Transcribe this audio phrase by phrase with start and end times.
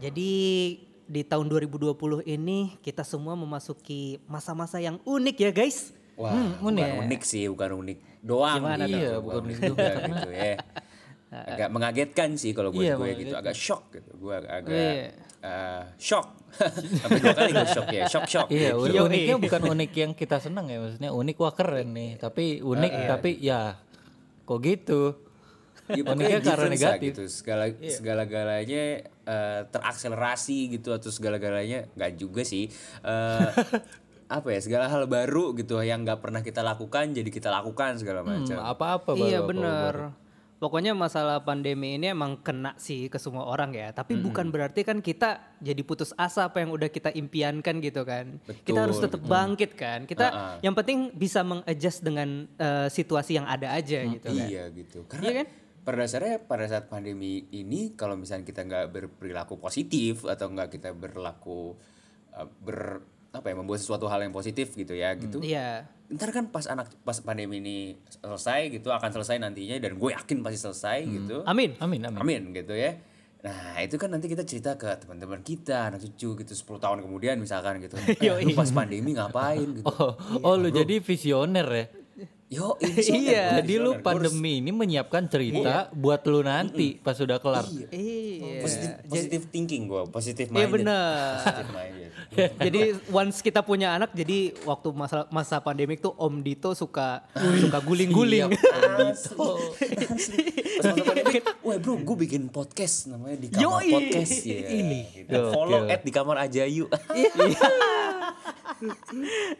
[0.00, 0.30] jadi
[1.04, 1.92] di tahun 2020
[2.24, 5.92] ini kita semua memasuki masa-masa yang unik ya guys.
[6.14, 6.84] Wah, Hmm, unik.
[6.84, 8.98] bukan unik sih, bukan unik doang Gimana gitu.
[9.00, 9.18] tuh?
[9.20, 10.54] Bukan unik juga, gitu ya.
[11.50, 14.10] Agak mengagetkan sih kalau buat Iya, gue gitu, agak shock gitu.
[14.18, 15.06] Gue agak, agak Iya.
[15.40, 16.26] eh, shock.
[17.00, 18.48] Sampai dua kali gue shock ya, shock shock.
[18.50, 18.98] Iya, gitu.
[19.00, 22.10] uniknya bukan unik yang kita senang ya, maksudnya unik wah keren nih.
[22.16, 23.78] Tapi unik, tapi ya
[24.42, 25.00] kok gitu.
[25.88, 27.02] Ya, pokoknya Uniknya karena negatif.
[27.08, 27.22] gitu.
[27.26, 28.84] Segala segala galanya
[29.30, 32.66] eh, terakselerasi gitu atau segala galanya nggak juga sih.
[33.00, 33.48] Eh,
[34.30, 38.22] apa ya segala hal baru gitu yang nggak pernah kita lakukan jadi kita lakukan segala
[38.22, 38.56] Hmm, macam.
[38.60, 39.94] apa-apa baru iya apa bener.
[40.60, 43.96] Pokoknya masalah pandemi ini emang kena sih ke semua orang ya.
[43.96, 48.36] Tapi bukan berarti kan kita jadi putus asa apa yang udah kita impiankan gitu kan.
[48.60, 50.04] kita harus tetap bangkit kan.
[50.04, 50.28] Kita
[50.60, 54.36] yang penting bisa mengadjust dengan eh, situasi yang ada aja gitu kan.
[54.36, 54.98] Iya gitu.
[55.08, 55.46] Karena Iya kan?
[55.90, 60.94] Pada dasarnya pada saat pandemi ini kalau misalnya kita nggak berperilaku positif atau nggak kita
[60.94, 61.74] berlaku
[62.30, 63.02] uh, ber
[63.34, 65.42] apa ya membuat sesuatu hal yang positif gitu ya gitu.
[65.42, 65.90] Iya.
[66.14, 70.46] Ntar kan pas anak pas pandemi ini selesai gitu akan selesai nantinya dan gue yakin
[70.46, 71.36] pasti selesai gitu.
[71.42, 71.74] Amin.
[71.82, 72.18] Amin, amin.
[72.22, 72.94] Amin gitu ya.
[73.42, 77.34] Nah itu kan nanti kita cerita ke teman-teman kita, anak cucu gitu 10 tahun kemudian
[77.42, 77.98] misalkan gitu.
[78.22, 79.86] Eh, lu pas pandemi ngapain gitu.
[79.86, 81.86] Oh, oh lu jadi visioner ya.
[82.50, 82.74] Yo,
[83.22, 87.62] Iya, Jadi lu pandemi ini menyiapkan cerita buat lu nanti pas sudah kelar.
[87.94, 88.66] Iya.
[88.66, 90.82] positif positive thinking gue, positive Iya minded.
[90.82, 92.10] Positive minded.
[92.66, 97.22] jadi once kita punya anak, jadi waktu masa masa pandemik tuh Om Dito suka
[97.62, 98.50] suka guling-guling.
[100.82, 103.90] Pas masa pandemi, wah bro, gue bikin podcast namanya di kamar Yoi.
[103.94, 104.58] podcast ya.
[104.74, 105.00] Ini.
[105.22, 105.38] Gitu.
[105.54, 106.90] Follow at di kamar aja yuk.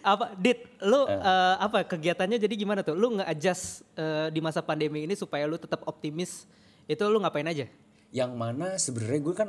[0.02, 2.96] Apa Dit, lu eh, apa kegiatannya jadi gimana tuh?
[2.96, 6.48] Lu nge-adjust eh, di masa pandemi ini supaya lu tetap optimis.
[6.90, 7.68] Itu lu ngapain aja?
[8.10, 9.48] Yang mana sebenarnya gue kan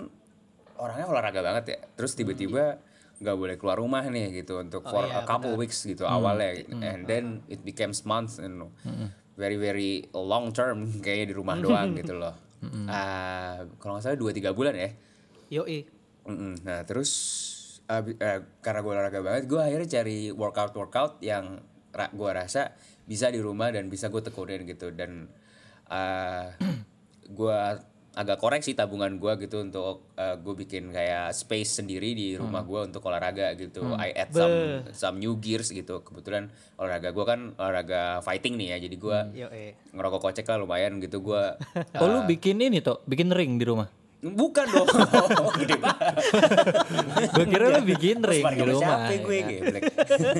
[0.78, 1.80] orangnya olahraga banget ya.
[1.98, 2.78] Terus tiba-tiba
[3.22, 6.66] nggak boleh keluar rumah nih gitu untuk for a couple weeks gitu awalnya.
[6.82, 8.70] And then it becomes months and
[9.38, 12.34] very very long term kayaknya di rumah doang gitu loh.
[12.86, 14.90] Ah, kalau nggak salah dua tiga bulan ya.
[15.50, 15.86] Yoi.
[16.30, 16.62] Mm-mm.
[16.62, 17.10] Nah terus
[17.92, 21.60] abi- eh, karena gue olahraga banget, gue akhirnya cari workout workout yang
[21.92, 22.72] ra- gue rasa
[23.04, 25.28] bisa di rumah dan bisa gue tekunin gitu dan
[27.38, 27.60] gue
[28.12, 33.00] agak koreksi tabungan gue gitu untuk gue bikin kayak space sendiri di rumah gue untuk
[33.08, 33.88] olahraga gitu.
[33.96, 34.56] I add some
[34.92, 36.04] some new gears gitu.
[36.04, 39.66] Kebetulan olahraga gue kan olahraga fighting nih ya, jadi gue Yoi.
[39.96, 41.44] ngerokok kocek lah lumayan gitu gue.
[42.04, 43.88] Oh lu bikin ini toh, bikin ring di rumah.
[44.22, 44.86] Bukan dong,
[45.66, 46.14] gede banget.
[47.34, 49.10] Gue kira lu bikin ring di rumah.
[49.10, 49.46] Siapa gue ya.
[49.50, 49.84] geblek.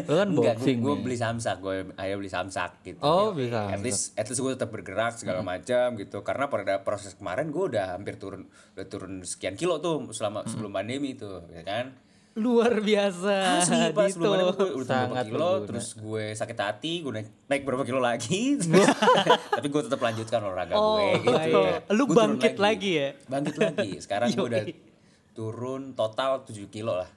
[0.06, 3.02] Lu kan boxing gue beli samsak, gue akhirnya beli samsak gitu.
[3.02, 6.22] Oh, beli At least, at least gue tetap bergerak segala macam gitu.
[6.22, 8.46] Karena pada proses kemarin gue udah hampir turun,
[8.78, 11.90] udah turun sekian kilo tuh selama sebelum pandemi tuh, ya kan?
[12.34, 13.60] Luar biasa.
[13.60, 15.68] Asli pas pandemi gue udah Sangat kilo, berguna.
[15.68, 18.56] terus gue sakit hati, gue naik, naik berapa kilo lagi.
[19.58, 21.60] Tapi gue tetap lanjutkan olahraga Oh, gue gitu.
[21.60, 21.92] baik.
[21.92, 23.10] Lu Gue turun bangkit lagi ya?
[23.26, 23.92] Bangkit lagi.
[24.00, 24.64] Sekarang gue udah
[25.38, 27.10] turun total 7 kilo lah.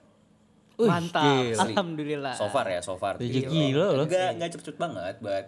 [0.75, 1.23] Wih, Mantap.
[1.23, 1.63] gila.
[1.63, 2.35] Alhamdulillah.
[2.35, 3.15] So far ya, so far.
[3.15, 3.47] Tujuh Gitu.
[3.49, 4.05] kilo loh.
[4.05, 5.47] Enggak, enggak cepet-cepet banget, but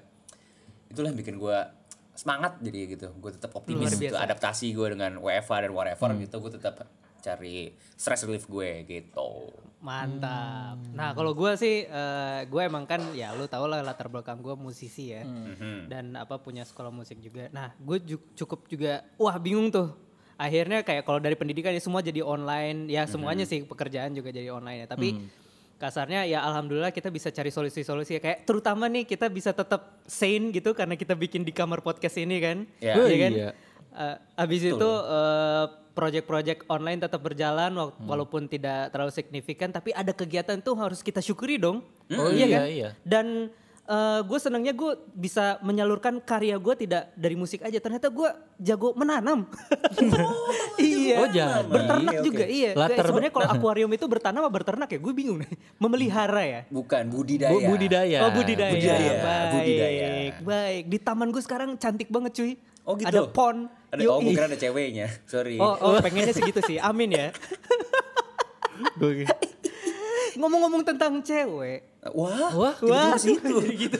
[0.87, 1.59] itulah yang bikin gue
[2.15, 3.11] semangat jadi gitu.
[3.17, 4.15] Gue tetap optimis gitu.
[4.15, 6.87] Adaptasi gue dengan WFA dan whatever gitu, gue tetap
[7.27, 7.57] cari
[7.93, 9.51] stress relief gue gitu.
[9.83, 10.79] Mantap.
[10.95, 11.83] Nah kalau gue sih,
[12.45, 15.87] gue emang kan ya lu tau lah latar belakang gue musisi ya, Mhm.
[15.87, 17.51] dan apa punya sekolah musik juga.
[17.51, 17.99] Nah gue
[18.35, 19.91] cukup juga, wah bingung tuh.
[20.37, 24.53] Akhirnya kayak kalau dari pendidikan ya semua jadi online, ya semuanya sih pekerjaan juga jadi
[24.53, 24.87] online ya.
[24.87, 25.09] Tapi
[25.77, 30.49] kasarnya ya alhamdulillah kita bisa cari solusi-solusi ya kayak terutama nih kita bisa tetap sane
[30.49, 32.97] gitu karena kita bikin di kamar podcast ini kan, Ya.
[32.97, 33.33] Oh, Iya kan?
[33.33, 33.51] iya.
[33.97, 35.65] Eh, abis itu eh,
[35.97, 41.19] project-project online tetap berjalan wala- walaupun tidak terlalu signifikan tapi ada kegiatan tuh harus kita
[41.19, 41.81] syukuri dong.
[42.13, 42.63] Oh, Iya iya, kan?
[42.69, 42.89] iya.
[43.01, 43.27] Dan
[44.27, 47.79] gue senangnya gue bisa menyalurkan karya gue tidak dari musik aja.
[47.79, 48.29] Ternyata gue
[48.59, 49.47] jago menanam.
[50.83, 51.17] iya.
[51.23, 51.63] Oh, jadi.
[51.71, 52.27] Berternak Oke, oke.
[52.27, 52.71] juga iya.
[52.75, 54.99] Latar- Kayak Sebenarnya kalau akuarium itu bertanam apa berternak ya?
[54.99, 55.51] Gue bingung nih.
[55.79, 56.61] Memelihara ya.
[56.67, 57.55] Bukan budidaya.
[57.55, 58.19] Bu- budidaya.
[58.27, 58.73] Oh budidaya.
[58.75, 59.51] Budidaya, Baik.
[59.55, 60.07] budidaya.
[60.43, 60.85] Baik.
[60.91, 62.53] Di taman gue sekarang cantik banget cuy.
[62.87, 63.07] Oh gitu.
[63.07, 63.71] Ada pond.
[63.91, 64.25] Ada, oh, Yoi.
[64.27, 65.07] gue kira ada ceweknya.
[65.31, 65.63] Sorry.
[65.63, 66.83] Oh, oh pengennya segitu sih.
[66.83, 67.31] Amin ya.
[68.99, 69.46] Gua-
[70.37, 71.97] Ngomong-ngomong tentang cewek.
[72.13, 73.57] Wah, Wah, Wah, situ.
[73.65, 73.99] jadi gitu.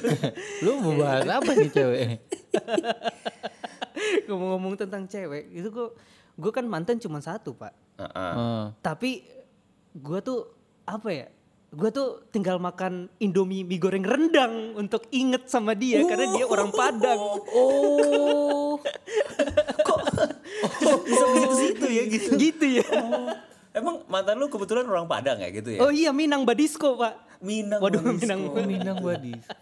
[0.63, 2.23] lu mau bahas apa nih cewek?
[4.29, 5.89] Ngomong-ngomong tentang cewek, itu gue
[6.37, 7.73] gue kan mantan cuma satu pak.
[7.97, 8.33] Heeh.
[8.37, 8.65] Oh.
[8.85, 9.25] Tapi
[9.97, 10.53] gue tuh
[10.85, 11.27] apa ya?
[11.77, 16.71] Gue tuh tinggal makan Indomie mie goreng rendang untuk inget sama dia karena dia orang
[16.71, 17.21] Padang.
[17.51, 18.79] Oh.
[21.07, 22.31] Bisa begitu situ ya gitu.
[22.39, 22.89] gitu ya.
[23.77, 25.85] Emang mantan lu kebetulan orang Padang ya gitu ya?
[25.85, 27.45] Oh iya Minang Badisco pak.
[27.45, 27.85] Minang.
[27.85, 28.57] Waduh Badisco.
[28.65, 28.97] Minang.
[28.97, 28.97] Minang.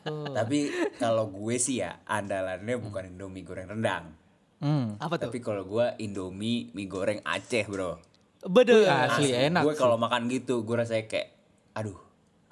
[0.06, 0.30] Oh.
[0.30, 0.70] Tapi
[1.02, 4.14] kalau gue sih ya andalannya bukan Indomie goreng rendang.
[4.62, 4.94] Hmm.
[5.02, 5.34] Apa tuh?
[5.34, 7.98] Tapi kalau gue Indomie mie goreng Aceh bro.
[8.44, 8.86] Bede.
[8.86, 9.66] Asli enak.
[9.66, 11.32] Gue kalau makan gitu gue rasanya kayak,
[11.74, 11.96] aduh,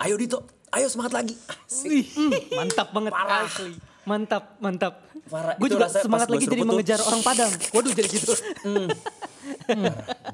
[0.02, 0.42] ayo Dito,
[0.72, 1.36] ayo semangat lagi.
[1.36, 1.88] Asik.
[1.88, 3.44] Wih, hmm, mantap banget Parah.
[3.44, 3.72] asli.
[4.02, 5.04] Mantap, mantap.
[5.30, 5.54] Parah.
[5.60, 7.52] Gue juga semangat lagi jadi mengejar orang Padang.
[7.70, 8.34] Waduh jadi gitu.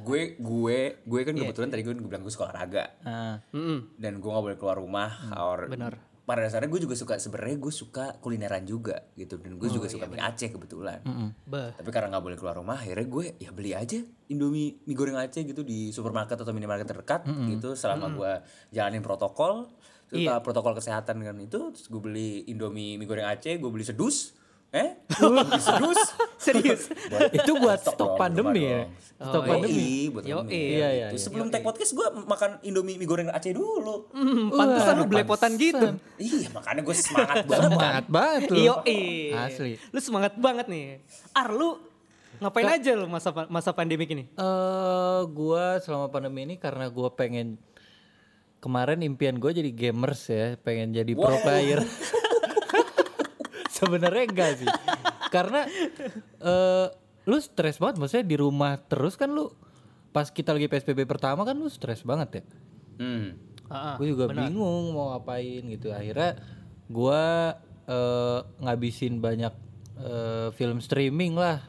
[0.01, 3.37] Gue gue gue kan kebetulan tadi gue bilang gue suka olahraga Ah.
[3.51, 3.95] Mm-mm.
[3.95, 5.95] dan gue gak boleh keluar rumah or Hmm, bener.
[6.23, 9.87] pada dasarnya gue juga suka sebenarnya gue suka kulineran juga gitu dan gue Oh, juga
[9.87, 11.01] iya, suka mie Aceh kebetulan
[11.43, 11.73] Bah.
[11.73, 13.97] tapi karena nggak boleh keluar rumah akhirnya gue ya beli aja
[14.27, 18.33] Indomie mie goreng Aceh gitu di supermarket atau minimarket terdekat gitu selama gue
[18.71, 19.73] jalanin protokol
[20.09, 20.37] Iya.
[20.37, 24.33] uh, protokol kesehatan kan itu terus gue beli Indomie mie goreng Aceh gue beli sedus
[24.69, 25.01] eh
[25.57, 25.97] sedus
[26.45, 26.93] Serius.
[27.35, 28.85] Itu buat Stok stok dong, pandemi ya.
[29.17, 29.75] Stok Oh, pandemi.
[29.75, 30.55] Yoi, buat Yo, pandemi.
[30.55, 31.25] iya, iya, Itu iya.
[31.25, 34.07] sebelum tag podcast gue makan Indomie mie goreng Aceh dulu.
[34.15, 35.99] Hmm, pantesan lu belepotan gitu.
[36.15, 37.69] Iya, makanya gue semangat banget.
[37.75, 38.57] Semangat banget lu.
[38.61, 38.75] Iyo,
[39.35, 39.73] Asli.
[39.91, 41.03] Lu semangat banget nih.
[41.35, 41.81] Ar lu
[42.39, 44.25] ngapain aja lu masa masa pandemi ini?
[44.31, 47.59] Eh, gua selama pandemi ini karena gua pengen
[48.59, 51.83] kemarin impian gue jadi gamers ya, pengen jadi pro player.
[53.79, 54.69] Sebenarnya enggak sih.
[55.29, 55.63] Karena
[56.39, 56.87] eh
[57.25, 59.53] lu stres banget maksudnya di rumah terus kan lu
[60.09, 62.45] pas kita lagi PSBB pertama kan lu stres banget ya.
[62.97, 63.37] Hmm.
[63.97, 66.41] Gue juga bingung mau ngapain gitu akhirnya
[66.87, 67.23] gue
[67.87, 69.53] eh, ngabisin banyak
[69.99, 71.61] eh, film streaming lah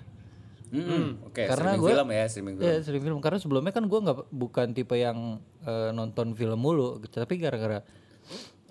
[0.69, 1.17] Hmm.
[1.25, 2.69] Oke, Karena streaming gue- film ya, streaming film.
[2.69, 7.01] ya streaming film karena sebelumnya kan gue nggak bukan tipe yang eh, nonton film mulu
[7.01, 7.17] gitu.
[7.17, 7.81] tapi gara-gara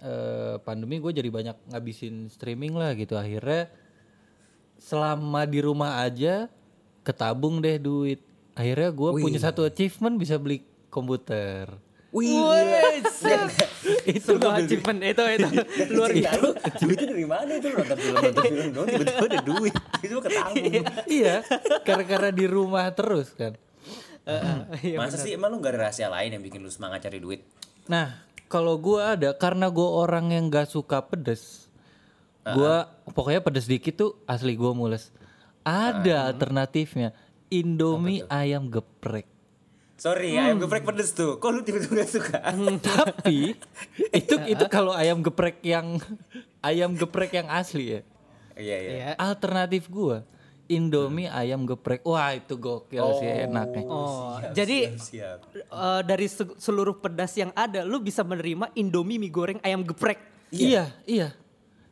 [0.00, 3.14] eh, pandemi gue jadi banyak ngabisin streaming lah gitu.
[3.14, 3.70] Akhirnya
[4.78, 6.46] selama di rumah aja
[7.02, 8.22] ketabung deh duit.
[8.54, 11.70] Akhirnya gue punya satu achievement bisa beli komputer.
[12.08, 12.40] Wih,
[14.08, 15.48] itu Sebuah achievement itu itu.
[15.96, 16.80] Luar Iya, biasa.
[16.80, 17.68] duitnya dari mana itu?
[17.68, 19.74] Nonton film nonton film doang tiba-tiba ada duit.
[20.00, 21.34] Itu ketanggung iya
[21.84, 23.52] gara-gara di rumah terus kan.
[24.80, 27.44] Iya, masa sih emang lu gak ada rahasia lain yang bikin lu semangat cari duit?
[27.88, 31.68] Nah kalau gua ada karena gua orang yang gak suka pedes
[32.56, 35.12] gua pokoknya pedes dikit tuh asli gua mules.
[35.66, 37.12] Ada alternatifnya
[37.52, 39.28] Indomie ayam geprek.
[39.98, 41.36] Sorry ayam geprek pedes tuh.
[41.42, 42.38] Kok lu tiba-tiba gak suka?
[42.80, 43.58] Tapi
[44.14, 45.98] itu itu kalau ayam geprek yang
[46.68, 48.02] ayam geprek yang asli ya.
[48.58, 48.90] Iya iya.
[48.90, 49.10] Iya.
[49.22, 50.26] alternatif gua
[50.68, 52.04] Indomie ayam geprek.
[52.04, 53.84] Wah itu gokil sih enaknya.
[53.84, 59.28] Oh, jadi siap eh, dari se- seluruh pedas yang ada, lu bisa menerima Indomie mie
[59.28, 60.20] goreng ayam geprek.
[60.48, 61.32] iya iya.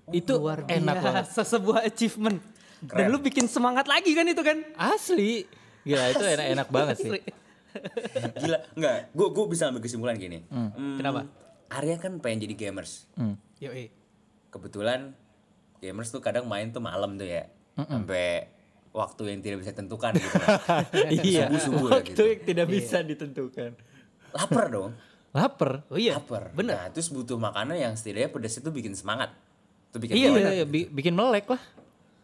[0.06, 1.25] Itu Luar enak banget.
[1.26, 2.38] biasa sebuah achievement.
[2.78, 4.61] Dan lu bikin semangat lagi kan itu kan?
[4.76, 5.49] asli.
[5.82, 7.11] Gila itu enak-enak banget sih.
[8.40, 8.96] Gila enggak.
[9.11, 10.44] Gue gue bisa ambil kesimpulan gini.
[10.46, 11.25] Hmm, Kenapa?
[11.69, 13.08] Arya kan pengen jadi gamers.
[13.12, 13.40] Hmm.
[13.58, 13.88] Yoi.
[14.46, 15.12] kebetulan
[15.79, 17.49] gamers tuh kadang main tuh malam tuh ya.
[17.76, 18.49] Sampai
[18.96, 20.38] waktu yang tidak bisa tentukan gitu.
[21.20, 21.52] Iya.
[21.52, 22.22] Subuh-subuh waktu gitu.
[22.25, 23.70] yang tidak bisa ditentukan.
[24.32, 24.93] Lapar dong.
[25.37, 25.84] Lapar?
[25.93, 26.16] Oh iya.
[26.16, 26.48] lapar.
[26.56, 26.81] Bener.
[26.81, 29.36] nah terus butuh makanan yang setidaknya pedas itu bikin semangat.
[29.93, 30.53] Itu bikin iya, melek.
[30.56, 31.60] iya, bi- bikin melek lah.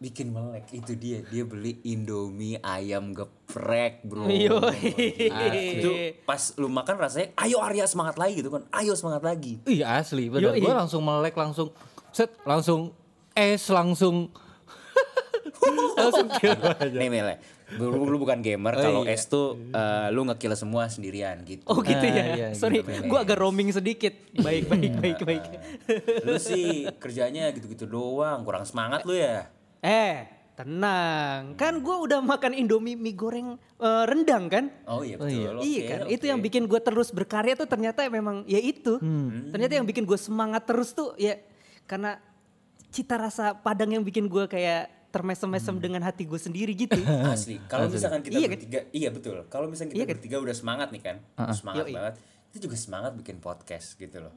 [0.00, 0.64] Bikin melek.
[0.72, 1.20] Itu dia.
[1.28, 4.24] Dia beli indomie ayam geprek bro.
[4.32, 4.96] Yoi.
[5.76, 5.92] itu
[6.24, 8.64] pas lu makan rasanya ayo Arya semangat lagi gitu kan.
[8.72, 9.60] Ayo semangat lagi.
[9.68, 10.32] Iya asli.
[10.32, 10.56] Bener.
[10.56, 10.64] Yoi.
[10.64, 11.68] gue langsung melek langsung
[12.16, 12.96] set langsung
[13.36, 14.32] es langsung
[15.98, 17.34] langsung kira aja nih Mele
[17.72, 21.98] lu, lu bukan gamer kalau es tuh eh, lu ngekill semua sendirian gitu Oh gitu
[21.98, 22.24] Ah, ya.
[22.34, 23.08] iya, Sorry, gitu.
[23.08, 24.12] gua agak roaming sedikit.
[24.34, 25.44] Baik, baik, baik, baik.
[26.20, 29.48] lu sih kerjanya gitu-gitu doang kurang semangat lu ya
[29.80, 31.54] Eh, tenang.
[31.54, 34.64] Kan gua udah makan Indomie mie goreng eh, rendang kan?
[34.84, 36.12] oh iya betul Oke, iya kan, oke.
[36.12, 39.00] itu yang bikin gue terus berkarya tuh ternyata memang ya itu.
[39.48, 41.40] Ternyata yang bikin gue semangat terus tuh ya
[41.82, 42.20] karena
[42.88, 46.96] cita rasa Padang yang bikin gue kayak termesem-mesem dengan hati gue sendiri gitu.
[47.28, 48.52] asli kalau misalkan kita Iya kan?
[48.56, 50.12] bertiga iya betul kalau misalkan kita Iya kan?
[50.16, 51.16] bertiga udah semangat nih kan
[51.52, 51.94] semangat Yoi.
[51.94, 52.14] banget
[52.48, 54.34] itu juga semangat bikin podcast gitu loh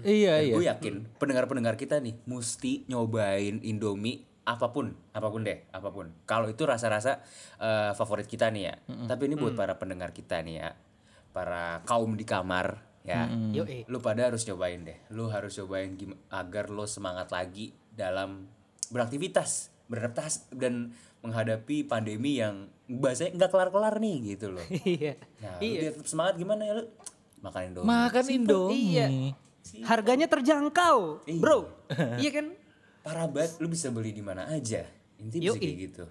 [0.00, 5.40] iya Dan iya gue yakin pendengar-pendengar kita nih mesti nyobain Indomie apa pun, apa pun
[5.40, 6.12] deh, apa pun.
[6.22, 7.24] Kalau itu rasa-rasa
[7.56, 8.74] eh, favorit kita nih ya.
[9.08, 10.76] Tapi ini buat para pendengar kita nih ya,
[11.32, 13.24] para kaum di kamar ya.
[13.50, 13.88] Yoi.
[13.88, 15.00] Lu pada harus cobain deh.
[15.10, 18.44] Lu harus cobain gim- agar lo semangat lagi dalam
[18.90, 24.64] beraktivitas, beradaptasi dan menghadapi pandemi yang bahasanya nggak kelar-kelar nih gitu loh.
[24.84, 25.14] Iya.
[25.40, 25.70] Nah, Iya.
[25.70, 26.84] lu biar tetap semangat gimana ya lu?
[27.40, 27.86] Makan Indomie.
[27.86, 29.06] makan Indomie Iya.
[29.82, 31.68] Harganya terjangkau, bro.
[32.20, 32.52] iya kan?
[33.00, 34.80] parah banget lu bisa beli di mana aja
[35.18, 36.04] intinya bisa kayak gitu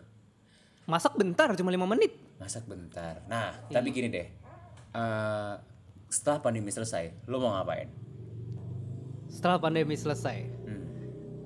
[0.86, 2.13] Masak bentar, cuma lima menit.
[2.38, 4.27] masak bentar nah tapi gini deh
[4.94, 5.53] eh,
[6.06, 7.89] setelah pandemi selesai, lo mau ngapain?
[9.25, 10.46] Setelah pandemi selesai.
[10.46, 10.73] Hmm.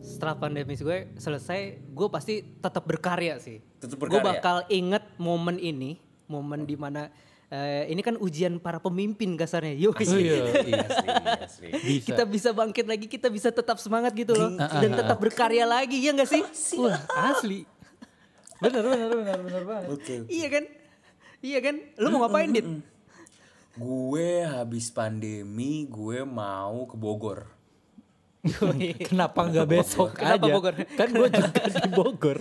[0.08, 3.60] Setelah pandemi gue selesai, gue pasti tetap berkarya sih.
[3.78, 4.40] Tetap Gue berkarya?
[4.40, 7.12] bakal inget momen ini, momen di mana
[7.48, 9.76] eh, ini kan ujian para pemimpin kasarnya.
[9.76, 10.84] Yuk, Oh iya, iya.
[10.88, 11.12] Asli,
[11.44, 11.70] asli.
[11.76, 12.08] Bisa.
[12.08, 16.16] kita bisa bangkit lagi, kita bisa tetap semangat gitu loh, dan tetap berkarya lagi, ya
[16.16, 16.44] nggak sih?
[16.80, 17.00] Wah,
[17.36, 17.68] asli.
[18.64, 19.88] Bener, bener, bener, bener banget.
[19.92, 20.16] Oke.
[20.32, 20.64] Iya kan?
[21.44, 21.76] Iya kan?
[22.00, 22.66] Lu mau ngapain, Dit?
[23.78, 27.57] Gue habis pandemi, gue mau ke Bogor.
[29.10, 30.54] Kenapa nggak besok Kenapa aja?
[30.54, 30.74] Bogor?
[30.94, 32.38] Kan gue juga di Bogor.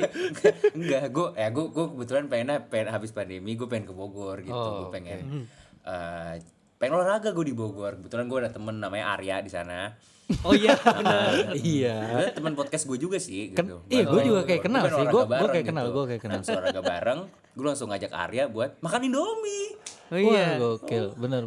[0.76, 4.52] Enggak, gue ya gue gue kebetulan pengen pengen habis pandemi gue pengen ke Bogor gitu.
[4.52, 5.46] Oh, gue pengen
[5.82, 6.34] eh,
[6.76, 7.98] pengen olahraga gue di Bogor.
[7.98, 9.94] Kebetulan gue ada temen namanya Arya di sana.
[10.42, 11.54] Oh iya, benar.
[11.54, 11.96] iya.
[12.18, 13.78] Dia teman podcast gue juga sih Kan- gitu.
[13.86, 15.04] iya, gue juga kayak kenal Gue sih.
[15.06, 16.40] Gue- gue bareng kayak kenal, gue kayak kenal.
[16.42, 17.20] Olahraga bareng,
[17.54, 19.78] gue langsung ngajak Arya buat makan Indomie.
[20.06, 20.58] Oh Wah, iya.
[20.58, 21.14] gokil.
[21.14, 21.42] Bener,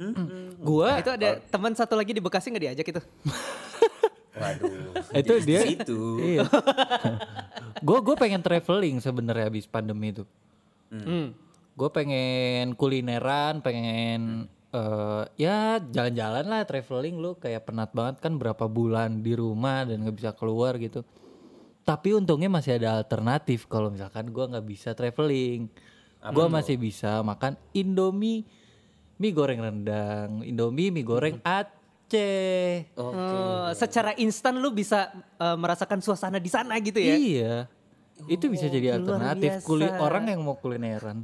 [0.00, 0.56] bener.
[0.56, 3.02] Gua Itu ada teman satu lagi di Bekasi nggak diajak itu?
[4.30, 4.96] Waduh.
[5.20, 6.00] itu dia Itu.
[6.22, 6.46] iya
[7.86, 10.24] gue gue pengen traveling sebenarnya habis pandemi itu
[10.90, 11.30] Hmm.
[11.78, 18.66] gue pengen kulineran pengen eh, ya jalan-jalan lah traveling lu kayak penat banget kan berapa
[18.66, 21.06] bulan di rumah dan nggak bisa keluar gitu
[21.86, 25.70] tapi untungnya masih ada alternatif kalau misalkan gue nggak bisa traveling
[26.20, 28.42] gue masih bisa makan indomie
[29.20, 36.42] mie goreng rendang indomie mie goreng Aceh Oh, secara instan lu bisa eh, merasakan suasana
[36.42, 37.14] di sana gitu ya?
[37.14, 37.54] Iya.
[38.26, 41.22] Itu bisa jadi luar alternatif kuli orang yang mau kulineran.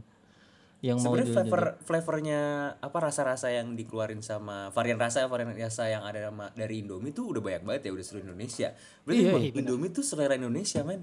[0.85, 1.51] Yang mau Sebenarnya jalan-jalan.
[1.51, 2.41] flavor flavornya
[2.79, 7.35] apa rasa-rasa yang dikeluarin sama varian rasa varian rasa yang ada sama, dari Indomie tuh
[7.35, 8.69] udah banyak banget ya udah seluruh Indonesia.
[9.03, 11.03] Berarti Iya, Bang, Indomie tuh selera Indonesia men.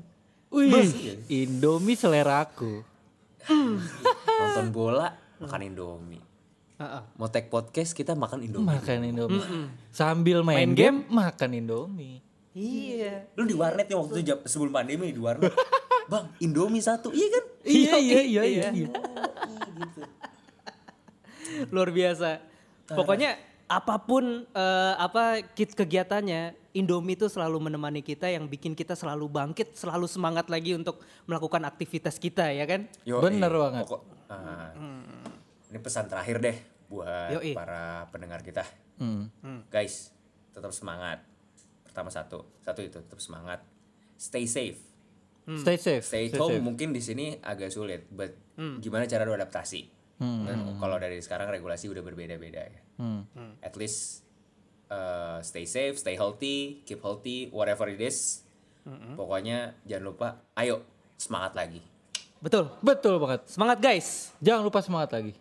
[0.53, 0.89] Wih,
[1.27, 2.85] Indomie selera aku.
[3.51, 5.11] Nonton bola
[5.43, 6.23] makan Indomie.
[6.83, 7.01] Heeh.
[7.15, 8.67] Mau take podcast kita makan Indomie.
[8.75, 9.43] Makan Indomie.
[9.95, 12.19] Sambil main, game, makan Indomie.
[12.53, 13.31] Iya.
[13.39, 15.49] Lu di warnet nih waktu itu sebelum pandemi di warnet.
[16.11, 17.09] Bang, Indomie satu.
[17.15, 17.45] Iya kan?
[17.63, 18.67] Iya, iya, iya, iya.
[18.75, 18.89] iya.
[21.71, 22.43] Luar biasa.
[22.91, 23.39] Pokoknya
[23.71, 29.31] apa pun eh, apa kit kegiatannya, Indomie itu selalu menemani kita yang bikin kita selalu
[29.31, 32.91] bangkit, selalu semangat lagi untuk melakukan aktivitas kita ya kan?
[33.07, 33.23] Yoi.
[33.23, 33.87] Bener banget.
[33.87, 34.75] Pokok- ah.
[35.73, 37.57] Ini pesan terakhir deh buat Yoi.
[37.57, 38.61] para pendengar kita.
[39.01, 39.33] Hmm.
[39.73, 40.13] Guys,
[40.53, 41.25] tetap semangat.
[41.81, 43.65] Pertama satu, satu itu tetap semangat.
[44.17, 44.77] Stay safe.
[45.43, 46.05] Stay safe.
[46.05, 48.31] Stay at home mungkin di sini agak sulit, but
[48.79, 49.89] gimana cara lu adaptasi?
[50.21, 52.81] Dan kalau dari sekarang regulasi udah berbeda-beda ya.
[53.01, 53.27] Hmm.
[53.59, 54.23] At least
[54.87, 58.45] uh, stay safe, stay healthy, keep healthy, whatever it is.
[59.17, 60.83] Pokoknya jangan lupa, ayo
[61.19, 61.81] semangat lagi.
[62.43, 62.71] Betul.
[62.83, 63.47] Betul banget.
[63.47, 64.31] Semangat guys.
[64.43, 65.31] Jangan lupa semangat lagi.